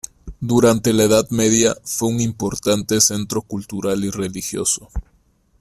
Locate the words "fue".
1.83-2.09